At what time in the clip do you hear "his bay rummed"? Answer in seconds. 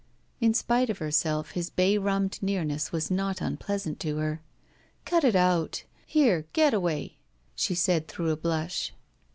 1.51-2.41